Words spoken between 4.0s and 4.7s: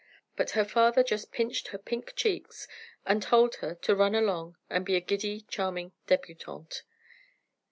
along